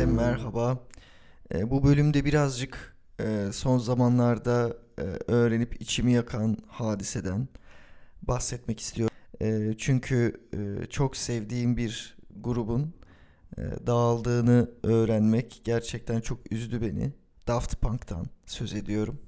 Herkese 0.00 0.16
merhaba. 0.16 0.78
E, 1.54 1.70
bu 1.70 1.84
bölümde 1.84 2.24
birazcık 2.24 2.96
e, 3.20 3.48
son 3.52 3.78
zamanlarda 3.78 4.76
e, 4.98 5.02
öğrenip 5.32 5.82
içimi 5.82 6.12
yakan 6.12 6.56
hadiseden 6.68 7.48
bahsetmek 8.22 8.80
istiyorum. 8.80 9.16
E, 9.42 9.74
çünkü 9.78 10.40
çok 10.90 11.16
sevdiğim 11.16 11.76
bir 11.76 12.16
grubun 12.36 12.94
dağıldığını 13.86 14.70
öğrenmek 14.82 15.60
gerçekten 15.64 16.20
çok 16.20 16.52
üzdü 16.52 16.82
beni. 16.82 17.12
Daft 17.46 17.80
Punk'tan 17.80 18.26
söz 18.46 18.74
ediyorum. 18.74 19.20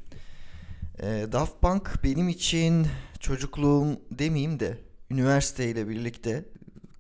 Daft 1.33 1.63
Punk 1.63 2.05
benim 2.05 2.29
için 2.29 2.87
çocukluğum 3.21 4.01
demeyeyim 4.11 4.61
de 4.61 4.79
üniversiteyle 5.11 5.89
birlikte 5.89 6.45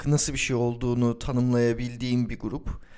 nasıl 0.06 0.32
bir 0.32 0.38
şey 0.38 0.56
olduğunu 0.56 1.18
tanımlayabildiğim 1.18 2.28
bir 2.28 2.38
grup. 2.38 2.91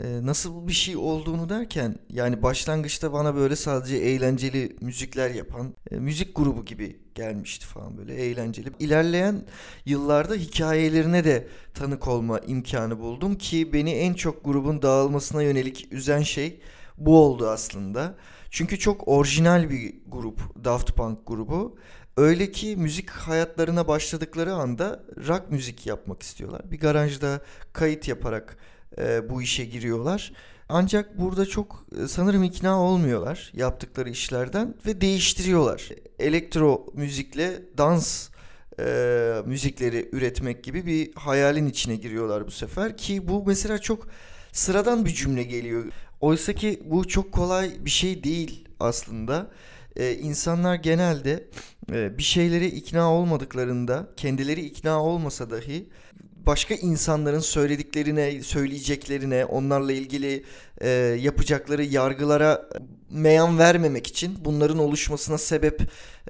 Ee, 0.00 0.26
nasıl 0.26 0.68
bir 0.68 0.72
şey 0.72 0.96
olduğunu 0.96 1.48
derken 1.48 1.96
yani 2.10 2.42
başlangıçta 2.42 3.12
bana 3.12 3.34
böyle 3.34 3.56
sadece 3.56 3.96
eğlenceli 3.96 4.76
müzikler 4.80 5.30
yapan 5.30 5.74
e, 5.90 5.96
müzik 5.96 6.36
grubu 6.36 6.64
gibi 6.64 7.00
gelmişti 7.14 7.66
falan 7.66 7.98
böyle 7.98 8.14
eğlenceli. 8.14 8.68
İlerleyen 8.78 9.44
yıllarda 9.86 10.34
hikayelerine 10.34 11.24
de 11.24 11.48
tanık 11.74 12.08
olma 12.08 12.38
imkanı 12.38 12.98
buldum 12.98 13.38
ki 13.38 13.72
beni 13.72 13.90
en 13.90 14.14
çok 14.14 14.44
grubun 14.44 14.82
dağılmasına 14.82 15.42
yönelik 15.42 15.88
üzen 15.92 16.22
şey 16.22 16.60
bu 16.98 17.18
oldu 17.18 17.48
aslında. 17.48 18.14
Çünkü 18.50 18.78
çok 18.78 19.08
orijinal 19.08 19.70
bir 19.70 19.94
grup 20.06 20.64
Daft 20.64 20.96
Punk 20.96 21.26
grubu. 21.26 21.78
Öyle 22.16 22.52
ki 22.52 22.76
müzik 22.76 23.10
hayatlarına 23.10 23.88
başladıkları 23.88 24.54
anda 24.54 25.04
rock 25.28 25.50
müzik 25.50 25.86
yapmak 25.86 26.22
istiyorlar. 26.22 26.70
Bir 26.70 26.80
garajda 26.80 27.40
kayıt 27.72 28.08
yaparak 28.08 28.56
e, 28.98 29.30
bu 29.30 29.42
işe 29.42 29.64
giriyorlar. 29.64 30.32
Ancak 30.68 31.18
burada 31.18 31.46
çok 31.46 31.86
e, 32.04 32.08
sanırım 32.08 32.42
ikna 32.42 32.80
olmuyorlar 32.80 33.52
yaptıkları 33.54 34.10
işlerden 34.10 34.74
ve 34.86 35.00
değiştiriyorlar. 35.00 35.88
Elektro 36.18 36.86
müzikle 36.94 37.62
dans 37.78 38.28
e, 38.80 39.42
müzikleri 39.46 40.08
üretmek 40.12 40.64
gibi 40.64 40.86
bir 40.86 41.14
hayalin 41.14 41.66
içine 41.66 41.96
giriyorlar 41.96 42.46
bu 42.46 42.50
sefer 42.50 42.96
ki 42.96 43.28
bu 43.28 43.44
mesela 43.46 43.78
çok 43.78 44.08
sıradan 44.52 45.04
bir 45.04 45.14
cümle 45.14 45.42
geliyor. 45.42 45.84
Oysa 46.20 46.52
ki 46.52 46.82
bu 46.84 47.08
çok 47.08 47.32
kolay 47.32 47.84
bir 47.84 47.90
şey 47.90 48.24
değil 48.24 48.68
aslında. 48.80 49.50
Ee, 49.96 50.14
insanlar 50.14 50.74
genelde 50.74 51.48
e, 51.92 52.18
bir 52.18 52.22
şeylere 52.22 52.66
ikna 52.66 53.12
olmadıklarında 53.12 54.08
kendileri 54.16 54.60
ikna 54.60 55.02
olmasa 55.02 55.50
dahi 55.50 55.88
başka 56.46 56.74
insanların 56.74 57.40
söylediklerine, 57.40 58.42
söyleyeceklerine, 58.42 59.44
onlarla 59.44 59.92
ilgili 59.92 60.44
e, 60.80 60.88
yapacakları 61.20 61.84
yargılara 61.84 62.68
meyan 63.10 63.58
vermemek 63.58 64.06
için, 64.06 64.38
bunların 64.44 64.78
oluşmasına 64.78 65.38
sebep 65.38 65.80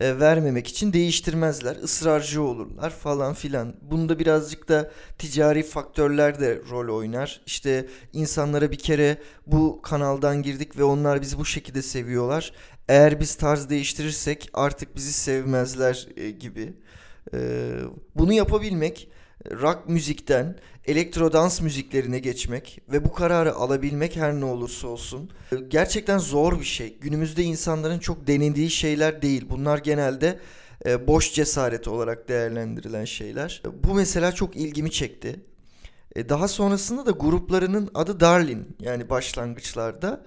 e, 0.01 0.21
vermemek 0.21 0.67
için 0.69 0.93
değiştirmezler, 0.93 1.77
ısrarcı 1.77 2.43
olurlar 2.43 2.91
falan 2.91 3.35
filan. 3.35 3.75
Bunda 3.83 4.19
birazcık 4.19 4.69
da 4.69 4.91
ticari 5.19 5.63
faktörler 5.63 6.41
de 6.41 6.61
rol 6.71 6.97
oynar. 6.97 7.41
İşte 7.47 7.87
insanlara 8.13 8.71
bir 8.71 8.79
kere 8.79 9.19
bu 9.47 9.83
kanaldan 9.83 10.43
girdik 10.43 10.79
ve 10.79 10.85
onlar 10.85 11.21
bizi 11.21 11.39
bu 11.39 11.45
şekilde 11.45 11.83
seviyorlar. 11.83 12.53
Eğer 12.89 13.21
biz 13.21 13.35
tarz 13.35 13.71
değiştirirsek 13.71 14.51
artık 14.55 14.97
bizi 14.97 15.13
sevmezler 15.13 16.09
e, 16.17 16.31
gibi. 16.31 16.75
E, 17.35 17.71
bunu 18.15 18.33
yapabilmek 18.33 19.09
rock 19.51 19.89
müzikten 19.89 20.59
elektro 20.87 21.33
dans 21.33 21.61
müziklerine 21.61 22.19
geçmek 22.19 22.81
ve 22.89 23.05
bu 23.05 23.13
kararı 23.13 23.55
alabilmek 23.55 24.17
her 24.17 24.35
ne 24.35 24.45
olursa 24.45 24.89
olsun 24.89 25.31
gerçekten 25.69 26.19
zor 26.19 26.61
bir 26.61 26.65
şey. 26.65 26.99
Günümüzde 27.01 27.43
insanların 27.43 27.99
çok 27.99 28.27
denediği 28.27 28.71
şeyler 28.71 29.23
değil. 29.23 29.47
Bunlar 29.51 29.79
genelde 29.79 30.41
e, 30.87 31.07
boş 31.07 31.33
cesaret 31.33 31.89
olarak 31.89 32.29
değerlendirilen 32.29 33.05
şeyler. 33.05 33.63
Bu 33.85 33.95
mesela 33.95 34.33
çok 34.33 34.57
ilgimi 34.57 34.91
çekti. 34.91 35.41
E, 36.17 36.29
daha 36.29 36.49
sonrasında 36.49 37.07
da 37.07 37.11
gruplarının 37.11 37.91
adı 37.95 38.21
Darlin 38.21 38.77
yani 38.81 39.11
başlangıçlarda. 39.11 40.25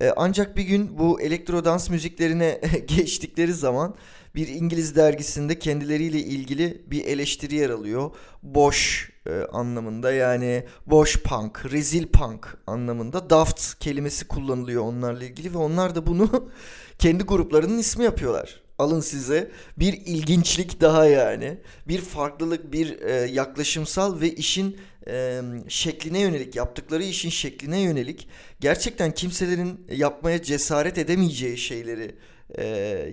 E, 0.00 0.12
ancak 0.16 0.56
bir 0.56 0.62
gün 0.62 0.98
bu 0.98 1.20
elektro 1.20 1.64
dans 1.64 1.90
müziklerine 1.90 2.60
geçtikleri 2.86 3.54
zaman 3.54 3.94
bir 4.34 4.48
İngiliz 4.48 4.96
dergisinde 4.96 5.58
kendileriyle 5.58 6.18
ilgili 6.18 6.82
bir 6.86 7.04
eleştiri 7.04 7.54
yer 7.54 7.70
alıyor. 7.70 8.10
Boş 8.42 9.10
e, 9.26 9.30
anlamında 9.52 10.12
yani 10.12 10.64
boş 10.86 11.22
punk, 11.22 11.72
rezil 11.72 12.06
punk 12.06 12.56
anlamında 12.66 13.30
daft 13.30 13.78
kelimesi 13.78 14.28
kullanılıyor 14.28 14.82
onlarla 14.82 15.24
ilgili 15.24 15.54
ve 15.54 15.58
onlar 15.58 15.94
da 15.94 16.06
bunu 16.06 16.48
kendi 16.98 17.24
gruplarının 17.24 17.78
ismi 17.78 18.04
yapıyorlar. 18.04 18.65
Alın 18.78 19.00
size 19.00 19.50
bir 19.78 19.92
ilginçlik 19.92 20.80
daha 20.80 21.06
yani. 21.06 21.58
Bir 21.88 22.00
farklılık, 22.00 22.72
bir 22.72 23.00
e, 23.00 23.12
yaklaşımsal 23.12 24.20
ve 24.20 24.34
işin 24.34 24.76
e, 25.08 25.40
şekline 25.68 26.20
yönelik, 26.20 26.56
yaptıkları 26.56 27.02
işin 27.02 27.30
şekline 27.30 27.80
yönelik 27.80 28.28
gerçekten 28.60 29.14
kimselerin 29.14 29.86
yapmaya 29.90 30.42
cesaret 30.42 30.98
edemeyeceği 30.98 31.58
şeyleri 31.58 32.14
e, 32.58 32.66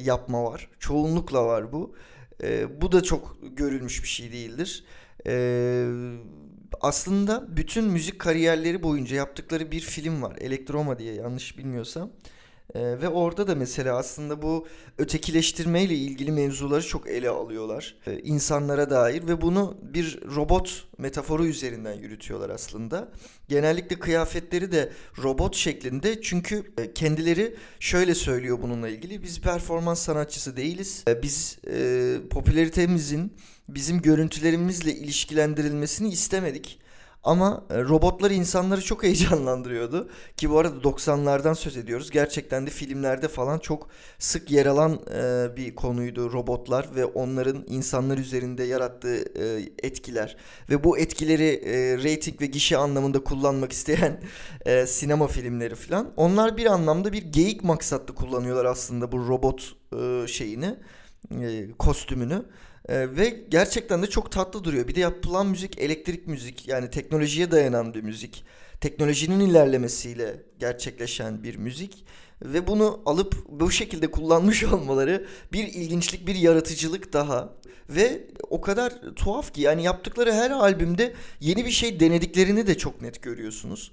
yapma 0.03 0.43
var. 0.43 0.69
Çoğunlukla 0.79 1.45
var 1.45 1.71
bu. 1.71 1.95
E, 2.43 2.81
bu 2.81 2.91
da 2.91 3.03
çok 3.03 3.37
görülmüş 3.57 4.03
bir 4.03 4.07
şey 4.07 4.31
değildir. 4.31 4.83
E, 5.27 5.85
aslında 6.81 7.57
bütün 7.57 7.83
müzik 7.83 8.19
kariyerleri 8.19 8.83
boyunca 8.83 9.15
yaptıkları 9.15 9.71
bir 9.71 9.79
film 9.79 10.21
var. 10.21 10.35
Elektroma 10.41 10.99
diye 10.99 11.13
yanlış 11.13 11.57
bilmiyorsam. 11.57 12.11
Ee, 12.75 12.79
ve 13.01 13.09
orada 13.09 13.47
da 13.47 13.55
mesela 13.55 13.97
aslında 13.97 14.41
bu 14.41 14.67
ötekileştirme 14.97 15.83
ile 15.83 15.95
ilgili 15.95 16.31
mevzuları 16.31 16.87
çok 16.87 17.07
ele 17.07 17.29
alıyorlar. 17.29 17.95
Ee, 18.07 18.19
insanlara 18.19 18.89
dair 18.89 19.27
ve 19.27 19.41
bunu 19.41 19.77
bir 19.81 20.19
robot 20.35 20.85
metaforu 20.97 21.45
üzerinden 21.45 21.93
yürütüyorlar 21.93 22.49
aslında. 22.49 23.11
Genellikle 23.47 23.99
kıyafetleri 23.99 24.71
de 24.71 24.91
robot 25.23 25.55
şeklinde 25.55 26.21
çünkü 26.21 26.73
e, 26.77 26.93
kendileri 26.93 27.55
şöyle 27.79 28.15
söylüyor 28.15 28.59
bununla 28.61 28.89
ilgili. 28.89 29.23
Biz 29.23 29.41
performans 29.41 30.01
sanatçısı 30.01 30.57
değiliz. 30.57 31.03
E, 31.07 31.21
biz 31.21 31.57
e, 31.67 32.15
popülaritemizin 32.29 33.33
bizim 33.69 34.01
görüntülerimizle 34.01 34.95
ilişkilendirilmesini 34.95 36.09
istemedik. 36.09 36.79
Ama 37.23 37.63
e, 37.69 37.81
robotlar 37.81 38.31
insanları 38.31 38.81
çok 38.81 39.03
heyecanlandırıyordu. 39.03 40.09
Ki 40.37 40.49
bu 40.49 40.59
arada 40.59 40.83
90'lardan 40.83 41.55
söz 41.55 41.77
ediyoruz. 41.77 42.11
Gerçekten 42.11 42.67
de 42.67 42.69
filmlerde 42.69 43.27
falan 43.27 43.59
çok 43.59 43.89
sık 44.19 44.51
yer 44.51 44.65
alan 44.65 44.99
e, 45.15 45.47
bir 45.57 45.75
konuydu 45.75 46.33
robotlar 46.33 46.95
ve 46.95 47.05
onların 47.05 47.65
insanlar 47.67 48.17
üzerinde 48.17 48.63
yarattığı 48.63 49.17
e, 49.17 49.69
etkiler. 49.83 50.37
Ve 50.69 50.83
bu 50.83 50.97
etkileri 50.97 51.61
e, 51.65 51.97
rating 51.97 52.41
ve 52.41 52.45
gişe 52.45 52.77
anlamında 52.77 53.23
kullanmak 53.23 53.71
isteyen 53.71 54.21
e, 54.65 54.87
sinema 54.87 55.27
filmleri 55.27 55.75
falan. 55.75 56.13
Onlar 56.17 56.57
bir 56.57 56.65
anlamda 56.65 57.13
bir 57.13 57.23
geyik 57.23 57.63
maksatlı 57.63 58.15
kullanıyorlar 58.15 58.65
aslında 58.65 59.11
bu 59.11 59.27
robot 59.27 59.75
e, 59.99 60.27
şeyini, 60.27 60.75
e, 61.31 61.71
kostümünü. 61.79 62.45
Ee, 62.89 63.15
ve 63.17 63.43
gerçekten 63.49 64.03
de 64.03 64.07
çok 64.07 64.31
tatlı 64.31 64.63
duruyor. 64.63 64.87
Bir 64.87 64.95
de 64.95 64.99
yapılan 64.99 65.47
müzik 65.47 65.79
elektrik 65.79 66.27
müzik 66.27 66.67
yani 66.67 66.89
teknolojiye 66.89 67.51
dayanan 67.51 67.93
bir 67.93 68.01
müzik. 68.01 68.45
Teknolojinin 68.81 69.39
ilerlemesiyle 69.39 70.43
gerçekleşen 70.59 71.43
bir 71.43 71.55
müzik. 71.55 72.05
Ve 72.41 72.67
bunu 72.67 73.01
alıp 73.05 73.35
bu 73.49 73.71
şekilde 73.71 74.11
kullanmış 74.11 74.63
olmaları 74.73 75.27
bir 75.53 75.67
ilginçlik, 75.67 76.27
bir 76.27 76.35
yaratıcılık 76.35 77.13
daha. 77.13 77.53
Ve 77.89 78.27
o 78.49 78.61
kadar 78.61 78.93
tuhaf 79.15 79.53
ki 79.53 79.61
yani 79.61 79.83
yaptıkları 79.83 80.33
her 80.33 80.51
albümde 80.51 81.13
yeni 81.39 81.65
bir 81.65 81.71
şey 81.71 81.99
denediklerini 81.99 82.67
de 82.67 82.77
çok 82.77 83.01
net 83.01 83.21
görüyorsunuz. 83.21 83.91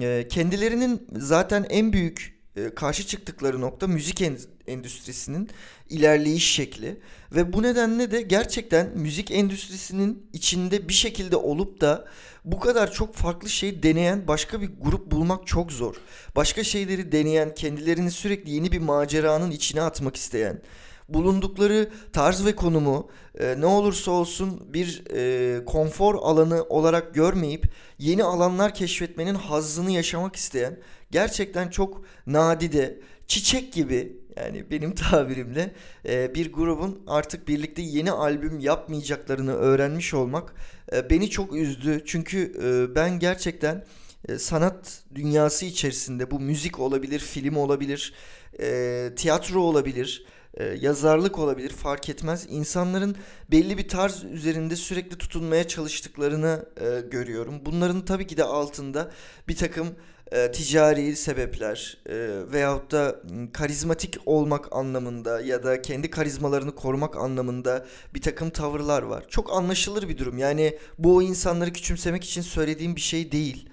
Ee, 0.00 0.26
kendilerinin 0.28 1.08
zaten 1.12 1.66
en 1.70 1.92
büyük 1.92 2.33
e, 2.56 2.74
karşı 2.74 3.06
çıktıkları 3.06 3.60
nokta 3.60 3.86
müzik 3.86 4.22
endüstrisinin 4.66 5.50
ilerleyiş 5.90 6.52
şekli 6.52 6.96
ve 7.32 7.52
bu 7.52 7.62
nedenle 7.62 8.10
de 8.10 8.22
gerçekten 8.22 8.90
müzik 8.94 9.30
endüstrisinin 9.30 10.26
içinde 10.32 10.88
bir 10.88 10.92
şekilde 10.92 11.36
olup 11.36 11.80
da 11.80 12.08
bu 12.44 12.60
kadar 12.60 12.92
çok 12.92 13.14
farklı 13.14 13.48
şey 13.48 13.82
deneyen 13.82 14.28
başka 14.28 14.60
bir 14.60 14.70
grup 14.80 15.10
bulmak 15.10 15.46
çok 15.46 15.72
zor. 15.72 15.94
Başka 16.36 16.64
şeyleri 16.64 17.12
deneyen, 17.12 17.54
kendilerini 17.54 18.10
sürekli 18.10 18.50
yeni 18.50 18.72
bir 18.72 18.80
maceranın 18.80 19.50
içine 19.50 19.82
atmak 19.82 20.16
isteyen, 20.16 20.60
bulundukları 21.08 21.90
tarz 22.12 22.46
ve 22.46 22.56
konumu 22.56 23.08
e, 23.38 23.60
ne 23.60 23.66
olursa 23.66 24.10
olsun 24.10 24.60
bir 24.72 25.02
e, 25.10 25.64
konfor 25.64 26.14
alanı 26.14 26.64
olarak 26.64 27.14
görmeyip 27.14 27.66
yeni 27.98 28.24
alanlar 28.24 28.74
keşfetmenin 28.74 29.34
hazzını 29.34 29.90
yaşamak 29.90 30.36
isteyen 30.36 30.78
gerçekten 31.10 31.68
çok 31.68 32.04
nadide 32.26 33.00
çiçek 33.26 33.72
gibi 33.72 34.16
yani 34.36 34.70
benim 34.70 34.94
tabirimle 34.94 35.74
e, 36.08 36.34
bir 36.34 36.52
grubun 36.52 37.02
artık 37.06 37.48
birlikte 37.48 37.82
yeni 37.82 38.10
albüm 38.10 38.58
yapmayacaklarını 38.58 39.52
öğrenmiş 39.52 40.14
olmak 40.14 40.54
e, 40.92 41.10
beni 41.10 41.30
çok 41.30 41.56
üzdü. 41.56 42.02
Çünkü 42.06 42.52
e, 42.62 42.94
ben 42.94 43.18
gerçekten 43.18 43.84
e, 44.28 44.38
sanat 44.38 45.02
dünyası 45.14 45.66
içerisinde 45.66 46.30
bu 46.30 46.40
müzik 46.40 46.80
olabilir, 46.80 47.18
film 47.18 47.56
olabilir, 47.56 48.14
e, 48.60 49.10
tiyatro 49.16 49.60
olabilir, 49.60 50.26
e, 50.56 50.64
yazarlık 50.64 51.38
olabilir 51.38 51.70
fark 51.70 52.08
etmez. 52.08 52.46
İnsanların 52.50 53.16
belli 53.50 53.78
bir 53.78 53.88
tarz 53.88 54.24
üzerinde 54.24 54.76
sürekli 54.76 55.18
tutunmaya 55.18 55.68
çalıştıklarını 55.68 56.66
e, 56.80 57.00
görüyorum. 57.10 57.54
Bunların 57.66 58.04
tabii 58.04 58.26
ki 58.26 58.36
de 58.36 58.44
altında 58.44 59.10
bir 59.48 59.56
takım 59.56 59.88
e, 60.32 60.52
ticari 60.52 61.16
sebepler 61.16 61.98
e, 62.06 62.14
veyahut 62.52 62.92
da 62.92 63.20
karizmatik 63.52 64.16
olmak 64.26 64.72
anlamında 64.72 65.40
ya 65.40 65.62
da 65.62 65.82
kendi 65.82 66.10
karizmalarını 66.10 66.74
korumak 66.74 67.16
anlamında 67.16 67.86
bir 68.14 68.22
takım 68.22 68.50
tavırlar 68.50 69.02
var. 69.02 69.24
Çok 69.28 69.52
anlaşılır 69.52 70.08
bir 70.08 70.18
durum. 70.18 70.38
Yani 70.38 70.78
bu 70.98 71.16
o 71.16 71.22
insanları 71.22 71.72
küçümsemek 71.72 72.24
için 72.24 72.42
söylediğim 72.42 72.96
bir 72.96 73.00
şey 73.00 73.32
değil. 73.32 73.68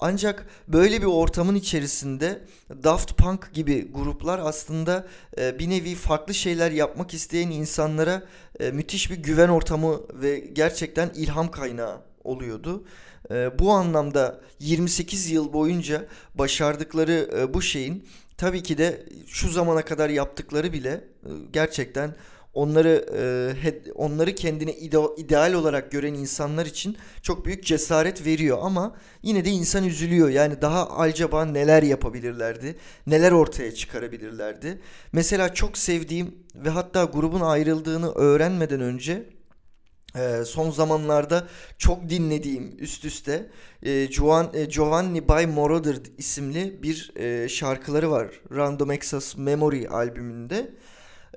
Ancak 0.00 0.46
böyle 0.68 1.00
bir 1.00 1.06
ortamın 1.06 1.54
içerisinde 1.54 2.42
Daft 2.84 3.16
Punk 3.16 3.52
gibi 3.52 3.92
gruplar 3.92 4.38
aslında 4.38 5.06
e, 5.38 5.58
bir 5.58 5.70
nevi 5.70 5.94
farklı 5.94 6.34
şeyler 6.34 6.70
yapmak 6.70 7.14
isteyen 7.14 7.50
insanlara 7.50 8.22
e, 8.60 8.70
müthiş 8.70 9.10
bir 9.10 9.16
güven 9.16 9.48
ortamı 9.48 10.00
ve 10.14 10.38
gerçekten 10.38 11.10
ilham 11.14 11.50
kaynağı 11.50 12.00
oluyordu. 12.24 12.84
E, 13.30 13.58
bu 13.58 13.72
anlamda 13.72 14.40
28 14.60 15.30
yıl 15.30 15.52
boyunca 15.52 16.06
başardıkları 16.34 17.48
bu 17.54 17.62
şeyin 17.62 18.08
tabii 18.36 18.62
ki 18.62 18.78
de 18.78 19.06
şu 19.26 19.48
zamana 19.48 19.84
kadar 19.84 20.08
yaptıkları 20.08 20.72
bile 20.72 21.04
gerçekten 21.52 22.14
onları 22.56 23.06
e, 23.64 23.92
onları 23.94 24.34
kendine 24.34 24.72
ideal 25.16 25.52
olarak 25.52 25.90
gören 25.92 26.14
insanlar 26.14 26.66
için 26.66 26.96
çok 27.22 27.46
büyük 27.46 27.64
cesaret 27.64 28.26
veriyor 28.26 28.58
ama 28.60 28.96
yine 29.22 29.44
de 29.44 29.50
insan 29.50 29.84
üzülüyor. 29.84 30.28
Yani 30.28 30.62
daha 30.62 30.90
acaba 30.90 31.44
neler 31.44 31.82
yapabilirlerdi? 31.82 32.76
Neler 33.06 33.32
ortaya 33.32 33.74
çıkarabilirlerdi? 33.74 34.80
Mesela 35.12 35.54
çok 35.54 35.78
sevdiğim 35.78 36.34
ve 36.54 36.68
hatta 36.68 37.04
grubun 37.04 37.40
ayrıldığını 37.40 38.12
öğrenmeden 38.12 38.80
önce 38.80 39.26
e, 40.16 40.44
son 40.44 40.70
zamanlarda 40.70 41.48
çok 41.78 42.08
dinlediğim 42.08 42.76
üst 42.78 43.04
üste 43.04 43.50
e, 43.82 44.06
Giovanni 44.68 45.28
by 45.28 45.46
Moroder 45.46 45.96
isimli 46.18 46.82
bir 46.82 47.12
şarkıları 47.48 48.10
var. 48.10 48.26
Random 48.56 48.90
Access 48.90 49.36
Memory 49.36 49.88
albümünde. 49.88 50.70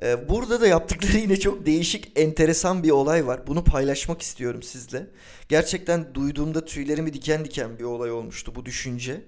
Ee, 0.03 0.29
burada 0.29 0.61
da 0.61 0.67
yaptıkları 0.67 1.17
yine 1.17 1.39
çok 1.39 1.65
değişik, 1.65 2.11
enteresan 2.15 2.83
bir 2.83 2.91
olay 2.91 3.27
var. 3.27 3.47
Bunu 3.47 3.63
paylaşmak 3.63 4.21
istiyorum 4.21 4.63
sizle. 4.63 5.07
Gerçekten 5.49 6.13
duyduğumda 6.13 6.65
tüylerimi 6.65 7.13
diken 7.13 7.45
diken 7.45 7.79
bir 7.79 7.83
olay 7.83 8.11
olmuştu 8.11 8.55
bu 8.55 8.65
düşünce. 8.65 9.21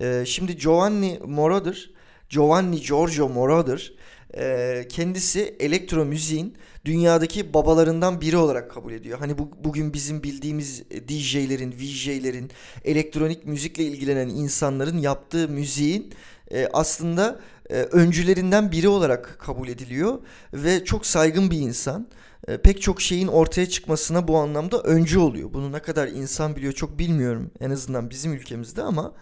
Ee, 0.00 0.24
şimdi 0.26 0.56
Giovanni 0.56 1.20
Moroder, 1.26 1.90
Giovanni 2.30 2.80
Giorgio 2.80 3.28
Moroder 3.28 3.92
e, 4.34 4.86
kendisi 4.88 5.56
elektro 5.60 6.04
müziğin 6.04 6.54
dünyadaki 6.84 7.54
babalarından 7.54 8.20
biri 8.20 8.36
olarak 8.36 8.70
kabul 8.70 8.92
ediyor. 8.92 9.18
Hani 9.18 9.38
bu, 9.38 9.50
bugün 9.64 9.92
bizim 9.92 10.22
bildiğimiz 10.22 10.82
DJ'lerin, 11.08 11.72
VJ'lerin, 11.72 12.50
elektronik 12.84 13.46
müzikle 13.46 13.84
ilgilenen 13.84 14.28
insanların 14.28 14.98
yaptığı 14.98 15.48
müziğin 15.48 16.14
e, 16.50 16.68
aslında 16.72 17.24
e, 17.30 17.57
öncülerinden 17.74 18.72
biri 18.72 18.88
olarak 18.88 19.36
kabul 19.38 19.68
ediliyor 19.68 20.18
ve 20.52 20.84
çok 20.84 21.06
saygın 21.06 21.50
bir 21.50 21.58
insan. 21.58 22.08
E, 22.48 22.58
pek 22.58 22.82
çok 22.82 23.00
şeyin 23.00 23.28
ortaya 23.28 23.68
çıkmasına 23.68 24.28
bu 24.28 24.38
anlamda 24.38 24.80
öncü 24.82 25.18
oluyor. 25.18 25.52
Bunu 25.52 25.72
ne 25.72 25.78
kadar 25.78 26.08
insan 26.08 26.56
biliyor 26.56 26.72
çok 26.72 26.98
bilmiyorum 26.98 27.50
en 27.60 27.70
azından 27.70 28.10
bizim 28.10 28.32
ülkemizde 28.32 28.82
ama 28.82 29.12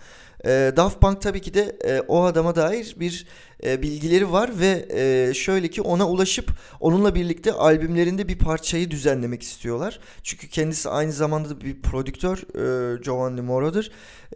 e, 0.47 0.73
Daft 0.77 1.01
Punk 1.01 1.23
tabii 1.23 1.41
ki 1.41 1.55
de 1.55 1.77
e, 1.85 2.01
o 2.01 2.23
adama 2.23 2.57
dair 2.57 2.97
bir 3.01 3.27
e, 3.65 3.83
bilgileri 3.83 4.33
var 4.33 4.51
ve 4.61 4.87
e, 4.91 5.35
şöyle 5.35 5.69
ki 5.69 5.83
ona 5.83 6.09
ulaşıp 6.09 6.51
onunla 6.81 7.15
birlikte 7.15 7.53
albümlerinde 7.53 8.29
bir 8.29 8.39
parçayı 8.39 8.91
düzenlemek 8.91 9.43
istiyorlar. 9.43 10.01
Çünkü 10.23 10.49
kendisi 10.49 10.89
aynı 10.89 11.13
zamanda 11.13 11.51
da 11.51 11.61
bir 11.61 11.83
prodüktör 11.83 12.39
e, 12.39 13.03
Giovanni 13.03 13.41
Moro'dur. 13.41 13.85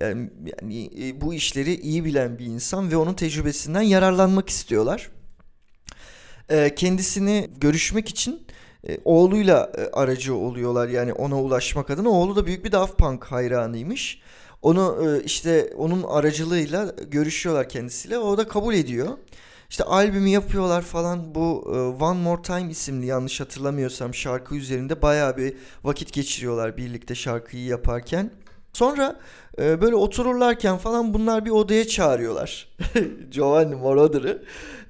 Yani, 0.00 0.30
yani 0.62 0.90
e, 1.08 1.20
bu 1.20 1.34
işleri 1.34 1.74
iyi 1.74 2.04
bilen 2.04 2.38
bir 2.38 2.46
insan 2.46 2.90
ve 2.90 2.96
onun 2.96 3.14
tecrübesinden 3.14 3.82
yararlanmak 3.82 4.48
istiyorlar. 4.48 5.10
E, 6.48 6.74
kendisini 6.74 7.50
görüşmek 7.60 8.08
için 8.08 8.46
e, 8.88 8.98
oğluyla 9.04 9.72
e, 9.78 9.82
aracı 9.92 10.34
oluyorlar 10.34 10.88
yani 10.88 11.12
ona 11.12 11.42
ulaşmak 11.42 11.90
adına. 11.90 12.08
Oğlu 12.08 12.36
da 12.36 12.46
büyük 12.46 12.64
bir 12.64 12.72
Daft 12.72 12.98
Punk 12.98 13.24
hayranıymış. 13.24 14.20
Onu 14.62 15.06
e, 15.06 15.24
işte 15.24 15.72
onun 15.76 16.02
aracılığıyla 16.02 16.94
görüşüyorlar 17.10 17.68
kendisiyle. 17.68 18.18
O 18.18 18.38
da 18.38 18.48
kabul 18.48 18.74
ediyor. 18.74 19.08
İşte 19.70 19.84
albümü 19.84 20.28
yapıyorlar 20.28 20.82
falan 20.82 21.34
bu 21.34 21.64
e, 21.66 22.04
One 22.04 22.20
More 22.20 22.42
Time 22.42 22.70
isimli 22.70 23.06
yanlış 23.06 23.40
hatırlamıyorsam 23.40 24.14
şarkı 24.14 24.54
üzerinde 24.54 25.02
baya 25.02 25.36
bir 25.36 25.54
vakit 25.84 26.12
geçiriyorlar 26.12 26.76
birlikte 26.76 27.14
şarkıyı 27.14 27.64
yaparken. 27.64 28.30
Sonra 28.72 29.16
e, 29.58 29.80
böyle 29.80 29.94
otururlarken 29.96 30.76
falan 30.76 31.14
bunlar 31.14 31.44
bir 31.44 31.50
odaya 31.50 31.86
çağırıyorlar. 31.88 32.68
Giovanni 33.30 33.74
Moroder'ı. 33.74 34.42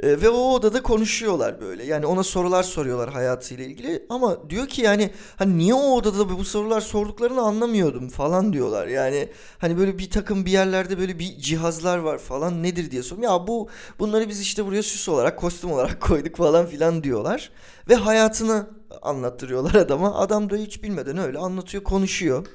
E, 0.03 0.21
ve 0.21 0.29
o 0.29 0.53
odada 0.55 0.82
konuşuyorlar 0.82 1.61
böyle. 1.61 1.85
Yani 1.85 2.06
ona 2.06 2.23
sorular 2.23 2.62
soruyorlar 2.62 3.11
hayatıyla 3.11 3.65
ilgili. 3.65 4.06
Ama 4.09 4.50
diyor 4.50 4.67
ki 4.67 4.82
yani 4.82 5.11
hani 5.37 5.59
niye 5.59 5.75
o 5.75 5.93
odada 5.93 6.38
bu 6.38 6.44
sorular 6.44 6.81
sorduklarını 6.81 7.41
anlamıyordum 7.41 8.09
falan 8.09 8.53
diyorlar. 8.53 8.87
Yani 8.87 9.29
hani 9.59 9.79
böyle 9.79 9.99
bir 9.99 10.11
takım 10.11 10.47
bir 10.47 10.50
yerlerde 10.50 10.99
böyle 10.99 11.19
bir 11.19 11.38
cihazlar 11.38 11.99
var 11.99 12.19
falan 12.19 12.62
nedir 12.62 12.91
diye 12.91 13.03
soruyorum. 13.03 13.33
Ya 13.33 13.47
bu 13.47 13.69
bunları 13.99 14.29
biz 14.29 14.41
işte 14.41 14.67
buraya 14.67 14.83
süs 14.83 15.09
olarak 15.09 15.38
kostüm 15.38 15.73
olarak 15.73 16.00
koyduk 16.11 16.37
falan 16.37 16.67
filan 16.67 17.05
diyorlar. 17.05 17.50
Ve 17.88 17.94
hayatını 17.94 18.67
anlattırıyorlar 19.03 19.75
adama. 19.75 20.15
Adam 20.15 20.50
da 20.50 20.56
hiç 20.56 20.83
bilmeden 20.83 21.19
öyle 21.19 21.38
anlatıyor 21.38 21.85
konuşuyor. 21.85 22.47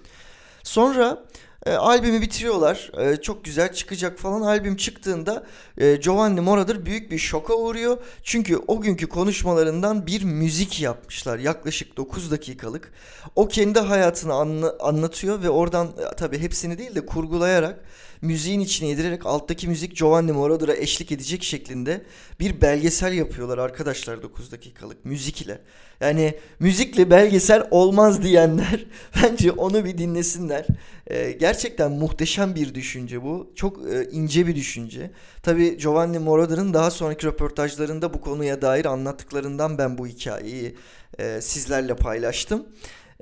Sonra 0.65 1.25
e, 1.65 1.73
albümü 1.73 2.21
bitiriyorlar. 2.21 2.91
E, 2.97 3.21
çok 3.21 3.45
güzel 3.45 3.73
çıkacak 3.73 4.19
falan. 4.19 4.41
Albüm 4.41 4.75
çıktığında 4.75 5.44
e, 5.77 5.95
Giovanni 5.95 6.41
Moroder 6.41 6.85
büyük 6.85 7.12
bir 7.12 7.17
şoka 7.17 7.53
uğruyor. 7.53 7.97
Çünkü 8.23 8.57
o 8.67 8.81
günkü 8.81 9.09
konuşmalarından 9.09 10.07
bir 10.07 10.23
müzik 10.23 10.81
yapmışlar. 10.81 11.39
Yaklaşık 11.39 11.97
9 11.97 12.31
dakikalık. 12.31 12.92
O 13.35 13.47
kendi 13.47 13.80
hayatını 13.80 14.33
anla, 14.33 14.75
anlatıyor 14.80 15.44
ve 15.44 15.49
oradan 15.49 15.87
e, 15.87 16.16
tabii 16.16 16.40
hepsini 16.40 16.78
değil 16.78 16.95
de 16.95 17.06
kurgulayarak 17.06 17.80
müziğin 18.25 18.59
içine 18.59 18.89
yedirerek 18.89 19.25
alttaki 19.25 19.67
müzik 19.67 19.95
Giovanni 19.95 20.31
Moroder'a 20.31 20.75
eşlik 20.75 21.11
edecek 21.11 21.44
şeklinde 21.44 22.05
bir 22.39 22.61
belgesel 22.61 23.13
yapıyorlar 23.13 23.57
arkadaşlar 23.57 24.23
9 24.23 24.51
dakikalık 24.51 25.05
müzik 25.05 25.41
ile. 25.41 25.61
Yani 26.01 26.35
müzikle 26.59 27.09
belgesel 27.09 27.67
olmaz 27.71 28.23
diyenler 28.23 28.85
bence 29.23 29.51
onu 29.51 29.85
bir 29.85 29.97
dinlesinler. 29.97 30.65
Ee, 31.07 31.31
gerçekten 31.31 31.91
muhteşem 31.91 32.55
bir 32.55 32.75
düşünce 32.75 33.23
bu. 33.23 33.51
Çok 33.55 33.91
e, 33.94 34.09
ince 34.11 34.47
bir 34.47 34.55
düşünce. 34.55 35.11
Tabi 35.44 35.77
Giovanni 35.77 36.19
Moroder'ın 36.19 36.73
daha 36.73 36.91
sonraki 36.91 37.27
röportajlarında 37.27 38.13
bu 38.13 38.21
konuya 38.21 38.61
dair 38.61 38.85
anlattıklarından 38.85 39.77
ben 39.77 39.97
bu 39.97 40.07
hikayeyi 40.07 40.75
e, 41.19 41.41
sizlerle 41.41 41.95
paylaştım. 41.95 42.65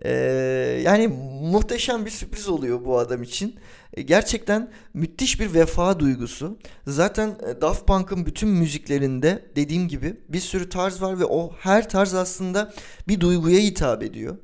Ee, 0.05 0.81
yani 0.85 1.07
muhteşem 1.41 2.05
bir 2.05 2.11
sürpriz 2.11 2.47
oluyor 2.49 2.85
bu 2.85 2.99
adam 2.99 3.23
için. 3.23 3.55
E, 3.93 4.01
gerçekten 4.01 4.71
müthiş 4.93 5.39
bir 5.39 5.53
vefa 5.53 5.99
duygusu. 5.99 6.57
Zaten 6.87 7.37
e, 7.47 7.61
Daft 7.61 7.87
Punk'ın 7.87 8.25
bütün 8.25 8.49
müziklerinde 8.49 9.45
dediğim 9.55 9.87
gibi 9.87 10.17
bir 10.29 10.39
sürü 10.39 10.69
tarz 10.69 11.01
var 11.01 11.19
ve 11.19 11.25
o 11.25 11.53
her 11.59 11.89
tarz 11.89 12.13
aslında 12.13 12.73
bir 13.07 13.19
duyguya 13.19 13.59
hitap 13.59 14.03
ediyor. 14.03 14.37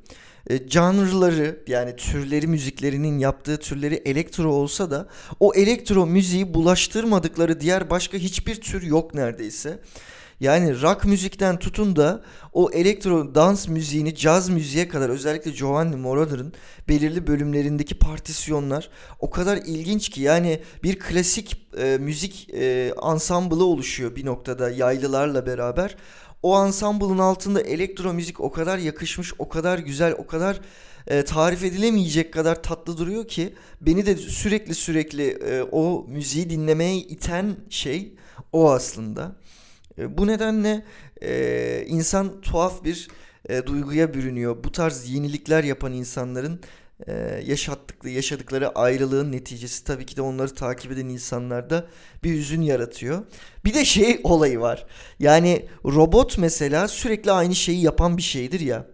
E, 0.46 0.68
canrıları 0.68 1.60
yani 1.66 1.96
türleri 1.96 2.46
müziklerinin 2.46 3.18
yaptığı 3.18 3.56
türleri 3.56 3.94
elektro 3.94 4.52
olsa 4.52 4.90
da 4.90 5.08
o 5.40 5.54
elektro 5.54 6.06
müziği 6.06 6.54
bulaştırmadıkları 6.54 7.60
diğer 7.60 7.90
başka 7.90 8.18
hiçbir 8.18 8.60
tür 8.60 8.82
yok 8.82 9.14
neredeyse. 9.14 9.78
Yani 10.40 10.82
rock 10.82 11.04
müzikten 11.04 11.58
tutun 11.58 11.96
da 11.96 12.22
o 12.52 12.70
elektro 12.70 13.34
dans 13.34 13.68
müziğini 13.68 14.14
caz 14.14 14.48
müziğe 14.48 14.88
kadar 14.88 15.08
özellikle 15.08 15.50
Giovanni 15.50 15.96
Moroder'ın 15.96 16.52
belirli 16.88 17.26
bölümlerindeki 17.26 17.98
partisyonlar 17.98 18.90
o 19.18 19.30
kadar 19.30 19.56
ilginç 19.56 20.08
ki 20.08 20.22
yani 20.22 20.60
bir 20.82 20.98
klasik 20.98 21.68
e, 21.78 21.98
müzik 22.00 22.50
e, 22.54 22.92
ansamblı 22.96 23.64
oluşuyor 23.64 24.16
bir 24.16 24.26
noktada 24.26 24.70
yaylılarla 24.70 25.46
beraber. 25.46 25.96
O 26.42 26.54
ansambulun 26.54 27.18
altında 27.18 27.60
elektro 27.60 28.12
müzik 28.12 28.40
o 28.40 28.50
kadar 28.50 28.78
yakışmış, 28.78 29.32
o 29.38 29.48
kadar 29.48 29.78
güzel, 29.78 30.12
o 30.12 30.26
kadar 30.26 30.60
e, 31.06 31.24
tarif 31.24 31.64
edilemeyecek 31.64 32.32
kadar 32.32 32.62
tatlı 32.62 32.98
duruyor 32.98 33.28
ki 33.28 33.54
beni 33.80 34.06
de 34.06 34.16
sürekli 34.16 34.74
sürekli 34.74 35.28
e, 35.30 35.62
o 35.62 36.04
müziği 36.08 36.50
dinlemeye 36.50 36.96
iten 36.96 37.56
şey 37.70 38.14
o 38.52 38.70
aslında. 38.70 39.36
E, 40.00 40.18
bu 40.18 40.26
nedenle 40.26 40.84
e, 41.22 41.84
insan 41.86 42.40
tuhaf 42.40 42.84
bir 42.84 43.08
e, 43.48 43.66
duyguya 43.66 44.14
bürünüyor. 44.14 44.64
Bu 44.64 44.72
tarz 44.72 45.08
yenilikler 45.10 45.64
yapan 45.64 45.92
insanların 45.92 46.60
e, 47.06 47.12
yaşattıkları, 47.46 48.12
yaşadıkları 48.12 48.68
ayrılığın 48.68 49.32
neticesi 49.32 49.84
tabii 49.84 50.06
ki 50.06 50.16
de 50.16 50.22
onları 50.22 50.54
takip 50.54 50.92
eden 50.92 51.08
insanlarda 51.08 51.86
bir 52.24 52.34
hüzün 52.34 52.62
yaratıyor. 52.62 53.22
Bir 53.64 53.74
de 53.74 53.84
şey 53.84 54.20
olayı 54.24 54.60
var. 54.60 54.86
Yani 55.18 55.66
robot 55.84 56.38
mesela 56.38 56.88
sürekli 56.88 57.32
aynı 57.32 57.54
şeyi 57.54 57.82
yapan 57.82 58.16
bir 58.16 58.22
şeydir 58.22 58.60
ya. 58.60 58.86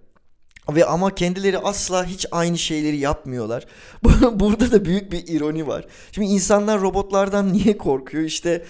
Ve 0.75 0.85
ama 0.85 1.15
kendileri 1.15 1.59
asla 1.59 2.05
hiç 2.05 2.27
aynı 2.31 2.59
şeyleri 2.59 2.97
yapmıyorlar. 2.97 3.67
Burada 4.33 4.73
da 4.73 4.85
büyük 4.85 5.13
bir 5.13 5.29
ironi 5.29 5.67
var. 5.67 5.87
Şimdi 6.13 6.29
insanlar 6.29 6.81
robotlardan 6.81 7.53
niye 7.53 7.79
korkuyor? 7.79 8.25
İşte 8.25 8.65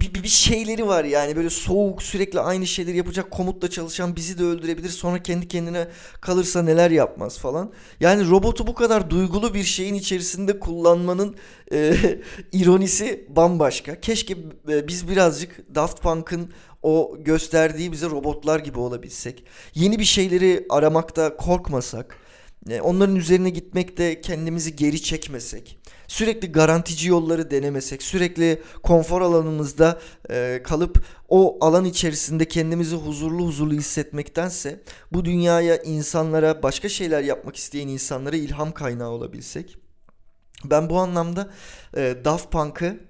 bir, 0.00 0.14
bir, 0.14 0.22
bir 0.22 0.28
şeyleri 0.28 0.86
var 0.86 1.04
yani 1.04 1.36
böyle 1.36 1.50
soğuk 1.50 2.02
sürekli 2.02 2.40
aynı 2.40 2.66
şeyleri 2.66 2.96
yapacak 2.96 3.30
komutla 3.30 3.70
çalışan 3.70 4.16
bizi 4.16 4.38
de 4.38 4.44
öldürebilir 4.44 4.88
sonra 4.88 5.22
kendi 5.22 5.48
kendine 5.48 5.88
kalırsa 6.20 6.62
neler 6.62 6.90
yapmaz 6.90 7.38
falan. 7.38 7.72
Yani 8.00 8.30
robotu 8.30 8.66
bu 8.66 8.74
kadar 8.74 9.10
duygulu 9.10 9.54
bir 9.54 9.64
şeyin 9.64 9.94
içerisinde 9.94 10.58
kullanmanın 10.58 11.36
e, 11.72 11.94
ironisi 12.52 13.26
bambaşka. 13.28 14.00
Keşke 14.00 14.36
e, 14.68 14.88
biz 14.88 15.08
birazcık 15.08 15.74
Daft 15.74 16.02
Punk'ın 16.02 16.52
o 16.82 17.16
gösterdiği 17.18 17.92
bize 17.92 18.06
robotlar 18.06 18.60
gibi 18.60 18.78
olabilsek. 18.78 19.44
Yeni 19.74 19.98
bir 19.98 20.04
şeyleri 20.04 20.66
aramakta 20.70 21.36
korkmasak. 21.36 22.16
E, 22.70 22.80
onların 22.80 23.16
üzerine 23.16 23.50
gitmekte 23.50 24.20
kendimizi 24.20 24.76
geri 24.76 25.02
çekmesek 25.02 25.77
sürekli 26.08 26.52
garantici 26.52 27.08
yolları 27.08 27.50
denemesek, 27.50 28.02
sürekli 28.02 28.62
konfor 28.82 29.20
alanımızda 29.20 30.00
e, 30.30 30.60
kalıp 30.64 31.04
o 31.28 31.58
alan 31.60 31.84
içerisinde 31.84 32.44
kendimizi 32.44 32.96
huzurlu 32.96 33.46
huzurlu 33.46 33.74
hissetmektense 33.74 34.82
bu 35.12 35.24
dünyaya 35.24 35.76
insanlara 35.76 36.62
başka 36.62 36.88
şeyler 36.88 37.22
yapmak 37.22 37.56
isteyen 37.56 37.88
insanlara 37.88 38.36
ilham 38.36 38.72
kaynağı 38.72 39.10
olabilsek. 39.10 39.76
Ben 40.64 40.90
bu 40.90 40.98
anlamda 40.98 41.50
e, 41.96 42.16
Daft 42.24 42.52
Punk'ı 42.52 43.00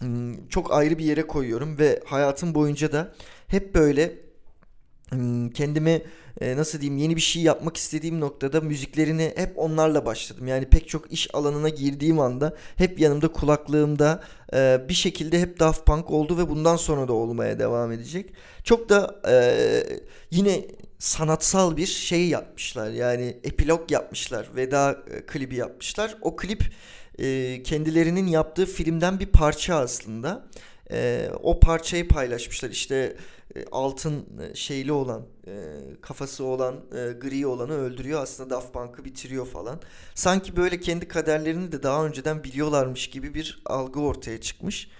hmm, 0.00 0.48
çok 0.48 0.72
ayrı 0.72 0.98
bir 0.98 1.04
yere 1.04 1.26
koyuyorum 1.26 1.78
ve 1.78 2.00
hayatım 2.06 2.54
boyunca 2.54 2.92
da 2.92 3.14
hep 3.46 3.74
böyle 3.74 4.31
kendimi 5.54 6.02
e, 6.40 6.56
nasıl 6.56 6.80
diyeyim 6.80 7.02
yeni 7.02 7.16
bir 7.16 7.20
şey 7.20 7.42
yapmak 7.42 7.76
istediğim 7.76 8.20
noktada 8.20 8.60
müziklerini 8.60 9.32
hep 9.36 9.58
onlarla 9.58 10.06
başladım. 10.06 10.46
Yani 10.46 10.64
pek 10.64 10.88
çok 10.88 11.12
iş 11.12 11.34
alanına 11.34 11.68
girdiğim 11.68 12.20
anda 12.20 12.56
hep 12.76 13.00
yanımda 13.00 13.28
kulaklığımda 13.28 14.22
e, 14.54 14.80
bir 14.88 14.94
şekilde 14.94 15.40
hep 15.40 15.60
Daft 15.60 15.86
Punk 15.86 16.10
oldu 16.10 16.38
ve 16.38 16.48
bundan 16.48 16.76
sonra 16.76 17.08
da 17.08 17.12
olmaya 17.12 17.58
devam 17.58 17.92
edecek. 17.92 18.32
Çok 18.64 18.88
da 18.88 19.20
e, 19.28 19.34
yine 20.30 20.64
sanatsal 20.98 21.76
bir 21.76 21.86
şey 21.86 22.28
yapmışlar. 22.28 22.90
Yani 22.90 23.36
epilog 23.44 23.90
yapmışlar. 23.90 24.48
Veda 24.56 24.98
klibi 25.26 25.56
yapmışlar. 25.56 26.16
O 26.20 26.36
klip 26.36 26.72
kendilerinin 27.64 28.26
yaptığı 28.26 28.66
filmden 28.66 29.20
bir 29.20 29.26
parça 29.26 29.74
aslında. 29.76 30.46
O 31.42 31.60
parçayı 31.60 32.08
paylaşmışlar. 32.08 32.70
İşte 32.70 33.16
altın 33.72 34.26
e, 34.40 34.54
şeyli 34.54 34.92
olan 34.92 35.22
e, 35.46 35.52
kafası 36.00 36.44
olan 36.44 36.74
gri 37.20 37.46
olanı 37.46 37.72
öldürüyor 37.72 38.22
aslında 38.22 38.50
Daft 38.50 38.72
Punk'ı 38.72 39.04
bitiriyor 39.04 39.46
falan. 39.46 39.80
Sanki 40.14 40.56
böyle 40.56 40.80
kendi 40.80 41.08
kaderlerini 41.08 41.72
de 41.72 41.82
daha 41.82 42.06
önceden 42.06 42.44
biliyorlarmış 42.44 43.10
gibi 43.10 43.34
bir 43.34 43.62
algı 43.66 44.00
ortaya 44.00 44.40
çıkmış. 44.40 44.90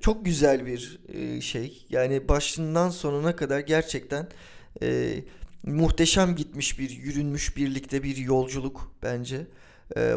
Çok 0.00 0.24
güzel 0.24 0.66
bir 0.66 1.00
şey 1.40 1.86
yani 1.90 2.28
başından 2.28 2.90
sonuna 2.90 3.36
kadar 3.36 3.60
gerçekten 3.60 4.28
muhteşem 5.64 6.36
gitmiş 6.36 6.78
bir 6.78 6.90
yürünmüş 6.90 7.56
birlikte 7.56 8.02
bir 8.02 8.16
yolculuk 8.16 8.92
bence. 9.02 9.46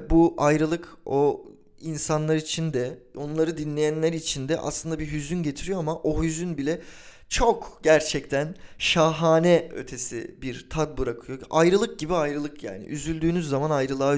Bu 0.09 0.35
ayrılık 0.37 0.97
o 1.05 1.45
insanlar 1.81 2.35
için 2.35 2.73
de 2.73 2.99
onları 3.15 3.57
dinleyenler 3.57 4.13
için 4.13 4.49
de 4.49 4.57
aslında 4.57 4.99
bir 4.99 5.11
hüzün 5.11 5.43
getiriyor 5.43 5.79
ama 5.79 5.95
o 5.95 6.23
hüzün 6.23 6.57
bile 6.57 6.81
çok 7.29 7.79
gerçekten 7.83 8.55
şahane 8.77 9.69
ötesi 9.73 10.35
bir 10.41 10.69
tat 10.69 10.97
bırakıyor. 10.97 11.39
Ayrılık 11.49 11.99
gibi 11.99 12.15
ayrılık 12.15 12.63
yani. 12.63 12.85
Üzüldüğünüz 12.85 13.49
zaman 13.49 13.69
ayrılığa 13.69 14.15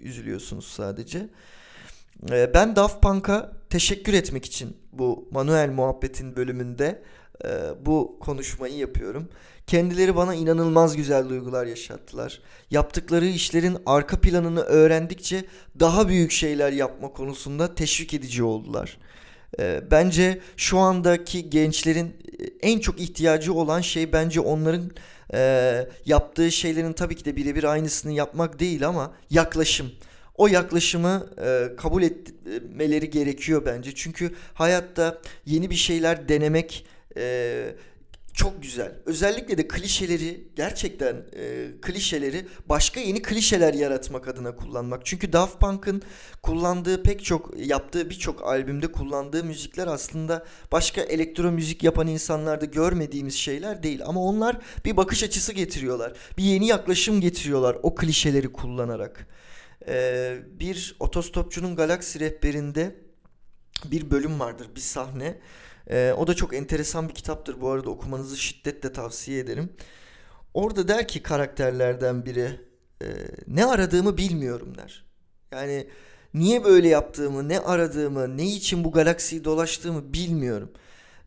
üzülüyorsunuz 0.00 0.66
sadece. 0.66 1.28
Ee, 2.30 2.50
ben 2.54 2.76
Daft 2.76 3.02
Punk'a 3.02 3.52
teşekkür 3.70 4.12
etmek 4.12 4.44
için 4.44 4.76
bu 4.92 5.28
Manuel 5.30 5.70
Muhabbet'in 5.70 6.36
bölümünde 6.36 7.02
e, 7.44 7.48
bu 7.86 8.18
konuşmayı 8.20 8.76
yapıyorum. 8.76 9.28
Kendileri 9.66 10.16
bana 10.16 10.34
inanılmaz 10.34 10.96
güzel 10.96 11.28
duygular 11.28 11.66
yaşattılar. 11.66 12.40
Yaptıkları 12.70 13.26
işlerin 13.26 13.78
arka 13.86 14.20
planını 14.20 14.60
öğrendikçe 14.60 15.44
daha 15.80 16.08
büyük 16.08 16.30
şeyler 16.30 16.72
yapma 16.72 17.12
konusunda 17.12 17.74
teşvik 17.74 18.14
edici 18.14 18.42
oldular. 18.42 18.98
E, 19.58 19.80
bence 19.90 20.40
şu 20.56 20.78
andaki 20.78 21.50
gençlerin 21.50 22.06
e, 22.06 22.68
en 22.68 22.78
çok 22.78 23.00
ihtiyacı 23.00 23.54
olan 23.54 23.80
şey 23.80 24.12
bence 24.12 24.40
onların 24.40 24.90
e, 25.34 25.88
yaptığı 26.06 26.52
şeylerin 26.52 26.92
tabii 26.92 27.16
ki 27.16 27.24
de 27.24 27.36
birebir 27.36 27.64
aynısını 27.64 28.12
yapmak 28.12 28.60
değil 28.60 28.88
ama 28.88 29.14
yaklaşım. 29.30 29.92
O 30.36 30.46
yaklaşımı 30.46 31.26
e, 31.44 31.76
kabul 31.76 32.02
etmeleri 32.02 33.10
gerekiyor 33.10 33.62
bence. 33.66 33.94
Çünkü 33.94 34.34
hayatta 34.54 35.18
yeni 35.46 35.70
bir 35.70 35.74
şeyler 35.74 36.28
denemek 36.28 36.86
e, 37.16 37.74
çok 38.34 38.62
güzel. 38.62 38.92
Özellikle 39.06 39.58
de 39.58 39.68
klişeleri 39.68 40.48
gerçekten 40.56 41.16
e, 41.36 41.68
klişeleri 41.82 42.46
başka 42.68 43.00
yeni 43.00 43.22
klişeler 43.22 43.74
yaratmak 43.74 44.28
adına 44.28 44.56
kullanmak. 44.56 45.06
Çünkü 45.06 45.32
Daft 45.32 45.60
Punk'ın 45.60 46.02
kullandığı 46.42 47.02
pek 47.02 47.24
çok 47.24 47.66
yaptığı 47.66 48.10
birçok 48.10 48.42
albümde 48.42 48.92
kullandığı 48.92 49.44
müzikler 49.44 49.86
aslında 49.86 50.46
başka 50.72 51.00
elektro 51.00 51.50
müzik 51.50 51.82
yapan 51.82 52.06
insanlarda 52.06 52.64
görmediğimiz 52.64 53.34
şeyler 53.34 53.82
değil 53.82 54.00
ama 54.06 54.20
onlar 54.20 54.56
bir 54.84 54.96
bakış 54.96 55.22
açısı 55.22 55.52
getiriyorlar. 55.52 56.12
Bir 56.38 56.44
yeni 56.44 56.66
yaklaşım 56.66 57.20
getiriyorlar 57.20 57.76
o 57.82 57.94
klişeleri 57.94 58.52
kullanarak. 58.52 59.26
E, 59.88 60.36
bir 60.60 60.96
otostopçunun 61.00 61.76
galaksi 61.76 62.20
rehberinde 62.20 62.96
bir 63.84 64.10
bölüm 64.10 64.40
vardır, 64.40 64.66
bir 64.76 64.80
sahne. 64.80 65.38
E, 65.90 66.12
o 66.18 66.26
da 66.26 66.34
çok 66.34 66.54
enteresan 66.54 67.08
bir 67.08 67.14
kitaptır 67.14 67.60
bu 67.60 67.70
arada 67.70 67.90
okumanızı 67.90 68.36
şiddetle 68.36 68.92
tavsiye 68.92 69.38
ederim. 69.38 69.72
Orada 70.54 70.88
der 70.88 71.08
ki 71.08 71.22
karakterlerden 71.22 72.26
biri 72.26 72.60
e, 73.02 73.06
ne 73.46 73.66
aradığımı 73.66 74.16
bilmiyorum 74.16 74.78
der. 74.78 75.04
Yani 75.52 75.88
niye 76.34 76.64
böyle 76.64 76.88
yaptığımı, 76.88 77.48
ne 77.48 77.60
aradığımı, 77.60 78.36
ne 78.36 78.46
için 78.46 78.84
bu 78.84 78.92
galaksiyi 78.92 79.44
dolaştığımı 79.44 80.12
bilmiyorum. 80.12 80.72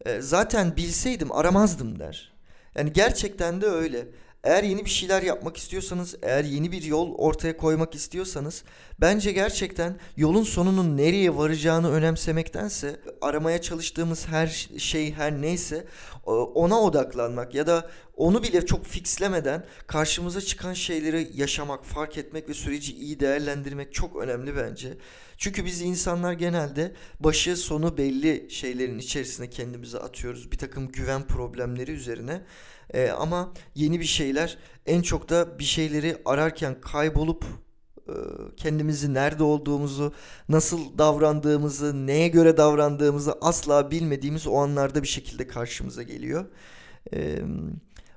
E, 0.05 0.21
zaten 0.21 0.75
bilseydim 0.75 1.31
aramazdım 1.31 1.99
der. 1.99 2.33
Yani 2.75 2.93
gerçekten 2.93 3.61
de 3.61 3.65
öyle. 3.65 4.07
Eğer 4.45 4.63
yeni 4.63 4.85
bir 4.85 4.89
şeyler 4.89 5.23
yapmak 5.23 5.57
istiyorsanız, 5.57 6.15
eğer 6.21 6.43
yeni 6.43 6.71
bir 6.71 6.83
yol 6.83 7.15
ortaya 7.15 7.57
koymak 7.57 7.95
istiyorsanız 7.95 8.63
bence 9.01 9.31
gerçekten 9.31 9.95
yolun 10.17 10.43
sonunun 10.43 10.97
nereye 10.97 11.37
varacağını 11.37 11.91
önemsemektense 11.91 12.99
aramaya 13.21 13.61
çalıştığımız 13.61 14.27
her 14.27 14.67
şey 14.77 15.13
her 15.13 15.41
neyse 15.41 15.85
ona 16.25 16.81
odaklanmak 16.81 17.55
ya 17.55 17.67
da 17.67 17.89
onu 18.15 18.43
bile 18.43 18.65
çok 18.65 18.85
fixlemeden 18.85 19.65
karşımıza 19.87 20.41
çıkan 20.41 20.73
şeyleri 20.73 21.29
yaşamak, 21.33 21.85
fark 21.85 22.17
etmek 22.17 22.49
ve 22.49 22.53
süreci 22.53 22.95
iyi 22.95 23.19
değerlendirmek 23.19 23.93
çok 23.93 24.15
önemli 24.15 24.55
bence. 24.55 24.97
Çünkü 25.37 25.65
biz 25.65 25.81
insanlar 25.81 26.33
genelde 26.33 26.91
başı 27.19 27.57
sonu 27.57 27.97
belli 27.97 28.47
şeylerin 28.49 28.99
içerisine 28.99 29.49
kendimizi 29.49 29.99
atıyoruz. 29.99 30.51
Bir 30.51 30.57
takım 30.57 30.87
güven 30.87 31.27
problemleri 31.27 31.91
üzerine. 31.91 32.41
E, 32.93 33.09
ama 33.09 33.53
yeni 33.75 33.99
bir 33.99 34.05
şeyler 34.05 34.57
en 34.85 35.01
çok 35.01 35.29
da 35.29 35.59
bir 35.59 35.63
şeyleri 35.63 36.17
ararken 36.25 36.81
kaybolup 36.81 37.45
e, 38.07 38.13
kendimizi 38.57 39.13
nerede 39.13 39.43
olduğumuzu, 39.43 40.13
nasıl 40.49 40.97
davrandığımızı, 40.97 42.07
neye 42.07 42.27
göre 42.27 42.57
davrandığımızı 42.57 43.33
asla 43.41 43.91
bilmediğimiz 43.91 44.47
o 44.47 44.57
anlarda 44.57 45.03
bir 45.03 45.07
şekilde 45.07 45.47
karşımıza 45.47 46.03
geliyor. 46.03 46.45
E, 47.13 47.39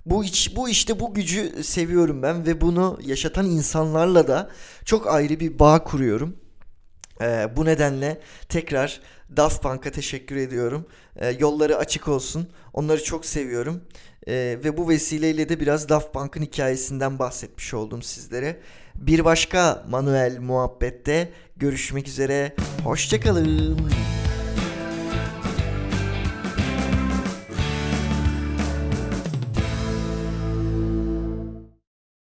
bu 0.06 0.24
iç, 0.24 0.56
bu 0.56 0.68
işte 0.68 1.00
bu 1.00 1.14
gücü 1.14 1.64
seviyorum 1.64 2.22
ben 2.22 2.46
ve 2.46 2.60
bunu 2.60 2.98
yaşatan 3.04 3.46
insanlarla 3.46 4.28
da 4.28 4.50
çok 4.84 5.06
ayrı 5.06 5.40
bir 5.40 5.58
bağ 5.58 5.84
kuruyorum. 5.84 6.36
E, 7.20 7.56
bu 7.56 7.64
nedenle 7.64 8.20
tekrar 8.48 9.00
Daft 9.36 9.62
Punk'a 9.62 9.90
teşekkür 9.90 10.36
ediyorum. 10.36 10.86
E, 11.16 11.30
yolları 11.30 11.76
açık 11.76 12.08
olsun. 12.08 12.48
Onları 12.72 13.04
çok 13.04 13.26
seviyorum. 13.26 13.80
E, 14.28 14.58
ve 14.64 14.76
bu 14.76 14.88
vesileyle 14.88 15.48
de 15.48 15.60
biraz 15.60 15.88
Daft 15.88 16.12
Punk'ın 16.12 16.42
hikayesinden 16.42 17.18
bahsetmiş 17.18 17.74
oldum 17.74 18.02
sizlere. 18.02 18.56
Bir 18.94 19.24
başka 19.24 19.84
Manuel 19.90 20.38
muhabbette 20.38 21.28
görüşmek 21.56 22.08
üzere. 22.08 22.54
Hoşçakalın. 22.84 23.78